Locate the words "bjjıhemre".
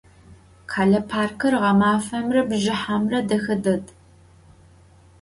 2.49-3.19